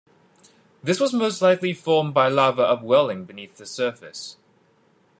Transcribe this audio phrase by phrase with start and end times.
[0.81, 4.35] This was most likely formed by lava upwelling beneath the surface.